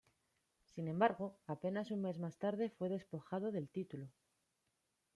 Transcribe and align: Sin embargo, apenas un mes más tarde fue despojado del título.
Sin 0.65 0.87
embargo, 0.87 1.35
apenas 1.45 1.91
un 1.91 2.01
mes 2.01 2.17
más 2.17 2.39
tarde 2.39 2.71
fue 2.71 2.89
despojado 2.89 3.51
del 3.51 3.69
título. 3.69 4.07